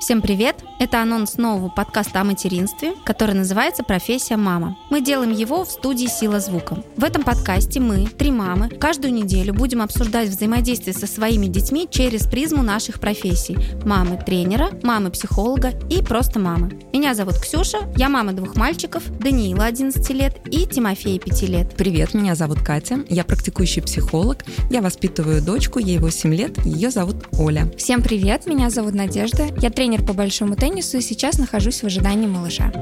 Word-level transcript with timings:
Всем 0.00 0.22
привет! 0.22 0.64
Это 0.78 1.02
анонс 1.02 1.36
нового 1.36 1.68
подкаста 1.68 2.22
о 2.22 2.24
материнстве, 2.24 2.94
который 3.04 3.34
называется 3.34 3.84
«Профессия 3.84 4.38
мама». 4.38 4.78
Мы 4.88 5.02
делаем 5.02 5.30
его 5.30 5.62
в 5.62 5.70
студии 5.70 6.06
«Сила 6.06 6.40
звука». 6.40 6.82
В 6.96 7.04
этом 7.04 7.22
подкасте 7.22 7.80
мы, 7.80 8.06
три 8.06 8.30
мамы, 8.30 8.70
каждую 8.70 9.12
неделю 9.12 9.52
будем 9.52 9.82
обсуждать 9.82 10.30
взаимодействие 10.30 10.94
со 10.94 11.06
своими 11.06 11.48
детьми 11.48 11.86
через 11.88 12.26
призму 12.26 12.62
наших 12.62 12.98
профессий. 12.98 13.58
Мамы 13.84 14.16
тренера, 14.16 14.70
мамы 14.82 15.10
психолога 15.10 15.74
и 15.90 16.02
просто 16.02 16.38
мамы. 16.38 16.80
Меня 16.94 17.12
зовут 17.12 17.34
Ксюша, 17.34 17.80
я 17.94 18.08
мама 18.08 18.32
двух 18.32 18.56
мальчиков, 18.56 19.02
Даниила 19.18 19.66
11 19.66 20.10
лет 20.10 20.38
и 20.46 20.66
Тимофея 20.66 21.18
5 21.18 21.42
лет. 21.42 21.76
Привет, 21.76 22.14
меня 22.14 22.34
зовут 22.34 22.60
Катя, 22.60 23.00
я 23.10 23.22
практикующий 23.22 23.82
психолог, 23.82 24.46
я 24.70 24.80
воспитываю 24.80 25.42
дочку, 25.42 25.78
ей 25.78 25.98
8 25.98 26.34
лет, 26.34 26.64
ее 26.64 26.90
зовут 26.90 27.28
Оля. 27.38 27.70
Всем 27.76 28.00
привет, 28.00 28.46
меня 28.46 28.70
зовут 28.70 28.94
Надежда, 28.94 29.48
я 29.60 29.68
тренер 29.68 29.89
тренер 29.90 30.06
по 30.06 30.12
большому 30.12 30.54
теннису 30.54 30.98
и 30.98 31.00
сейчас 31.00 31.38
нахожусь 31.38 31.82
в 31.82 31.86
ожидании 31.86 32.28
малыша. 32.28 32.72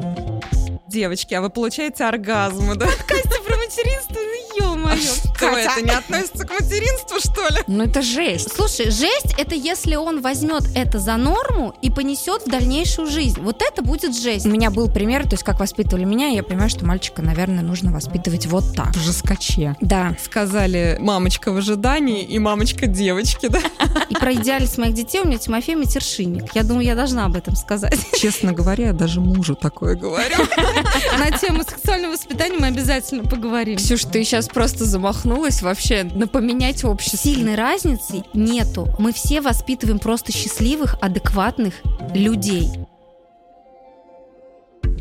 Девочки, 0.89 1.33
а 1.33 1.41
вы 1.41 1.49
получаете 1.49 2.05
оргазмы, 2.05 2.75
да? 2.75 2.87
Подкасте 2.87 3.41
про 3.47 3.57
материнство, 3.57 4.15
ну 4.15 4.75
ё-моё. 4.75 5.15
Что, 5.37 5.47
это 5.47 5.81
не 5.81 5.91
относится 5.91 6.47
Ну 7.69 7.85
это 7.85 8.01
жесть. 8.01 8.51
Слушай, 8.55 8.91
жесть 8.91 9.35
это 9.37 9.55
если 9.55 9.95
он 9.95 10.23
возьмет 10.23 10.65
это 10.75 10.99
за 10.99 11.17
норму 11.17 11.75
и 11.83 11.91
понесет 11.91 12.47
в 12.47 12.51
дальнейшую 12.51 13.11
жизнь. 13.11 13.41
Вот 13.43 13.61
это 13.61 13.83
будет 13.83 14.17
жесть. 14.17 14.47
У 14.47 14.49
меня 14.49 14.71
был 14.71 14.91
пример, 14.91 15.25
то 15.25 15.33
есть 15.33 15.43
как 15.43 15.61
воспитывали 15.61 16.05
меня, 16.05 16.31
и 16.31 16.37
я 16.37 16.43
понимаю, 16.43 16.71
что 16.71 16.87
мальчика, 16.87 17.21
наверное, 17.21 17.63
нужно 17.63 17.93
воспитывать 17.93 18.47
вот 18.47 18.75
так. 18.75 18.97
В 18.97 19.01
жескоче. 19.01 19.77
Да. 19.83 20.17
Сказали 20.23 20.97
мамочка 20.99 21.53
в 21.53 21.59
ожидании 21.59 22.25
и 22.25 22.39
мамочка 22.39 22.87
девочки, 22.87 23.49
да? 23.49 23.61
И 24.09 24.15
про 24.15 24.33
идеальность 24.33 24.79
моих 24.79 24.95
детей 24.95 25.21
у 25.21 25.27
меня 25.27 25.37
Тимофей 25.37 25.77
матершинник. 25.77 26.55
Я 26.55 26.63
думаю, 26.63 26.87
я 26.87 26.95
должна 26.95 27.27
об 27.27 27.37
этом 27.37 27.55
сказать. 27.55 27.99
Честно 28.19 28.53
говоря, 28.53 28.87
я 28.87 28.93
даже 28.95 29.21
мужу 29.21 29.55
такое 29.55 29.95
говорю. 29.95 30.37
На 31.19 31.37
тему 31.37 31.65
сексуального 31.65 32.13
воспитания 32.13 32.57
мы 32.59 32.69
обязательно 32.69 33.25
поговорим. 33.25 33.77
Ксюш, 33.77 34.05
ты 34.05 34.25
сейчас 34.25 34.49
просто 34.49 34.87
замахнулась 34.87 35.61
вообще 35.61 36.05
на 36.05 36.27
поменять 36.27 36.85
общество. 36.85 37.19
Сильной 37.19 37.58
разницы 37.59 38.23
нету. 38.35 38.89
Мы 38.99 39.13
все 39.13 39.41
воспитываем 39.41 39.99
просто 39.99 40.33
счастливых, 40.33 40.97
адекватных 41.03 41.75
людей. 42.15 42.69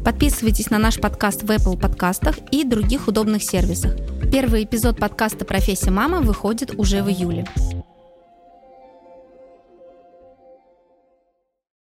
Подписывайтесь 0.03 0.69
на 0.69 0.79
наш 0.79 0.99
подкаст 0.99 1.43
в 1.43 1.51
Apple 1.51 1.79
подкастах 1.79 2.37
и 2.51 2.63
других 2.63 3.07
удобных 3.07 3.43
сервисах. 3.43 3.95
Первый 4.31 4.63
эпизод 4.63 4.97
подкаста 4.97 5.45
«Профессия 5.45 5.91
мама» 5.91 6.21
выходит 6.21 6.73
уже 6.77 7.03
в 7.03 7.09
июле. 7.09 7.45